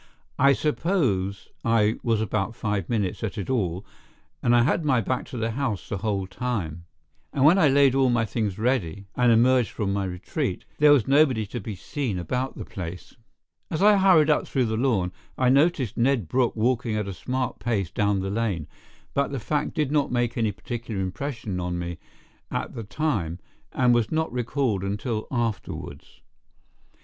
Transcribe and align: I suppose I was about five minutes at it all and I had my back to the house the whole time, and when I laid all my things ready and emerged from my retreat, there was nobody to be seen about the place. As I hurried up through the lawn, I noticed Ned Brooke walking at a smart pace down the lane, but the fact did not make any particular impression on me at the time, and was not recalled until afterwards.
I 0.39 0.53
suppose 0.53 1.49
I 1.63 1.99
was 2.01 2.21
about 2.21 2.55
five 2.55 2.89
minutes 2.89 3.23
at 3.23 3.37
it 3.37 3.51
all 3.51 3.85
and 4.41 4.55
I 4.55 4.63
had 4.63 4.83
my 4.83 4.99
back 4.99 5.27
to 5.27 5.37
the 5.37 5.51
house 5.51 5.87
the 5.87 5.99
whole 5.99 6.25
time, 6.25 6.85
and 7.31 7.45
when 7.45 7.59
I 7.59 7.67
laid 7.69 7.93
all 7.93 8.09
my 8.09 8.25
things 8.25 8.57
ready 8.57 9.05
and 9.15 9.31
emerged 9.31 9.69
from 9.69 9.93
my 9.93 10.05
retreat, 10.05 10.65
there 10.79 10.91
was 10.91 11.07
nobody 11.07 11.45
to 11.45 11.59
be 11.59 11.75
seen 11.75 12.17
about 12.17 12.57
the 12.57 12.65
place. 12.65 13.13
As 13.69 13.83
I 13.83 13.95
hurried 13.97 14.31
up 14.31 14.47
through 14.47 14.65
the 14.65 14.75
lawn, 14.75 15.11
I 15.37 15.49
noticed 15.49 15.97
Ned 15.97 16.27
Brooke 16.27 16.55
walking 16.55 16.95
at 16.95 17.07
a 17.07 17.13
smart 17.13 17.59
pace 17.59 17.91
down 17.91 18.21
the 18.21 18.31
lane, 18.31 18.65
but 19.13 19.31
the 19.31 19.39
fact 19.39 19.75
did 19.75 19.91
not 19.91 20.11
make 20.11 20.35
any 20.35 20.51
particular 20.51 20.99
impression 20.99 21.59
on 21.59 21.77
me 21.77 21.99
at 22.49 22.73
the 22.73 22.83
time, 22.83 23.37
and 23.71 23.93
was 23.93 24.11
not 24.11 24.33
recalled 24.33 24.83
until 24.83 25.27
afterwards. 25.29 26.21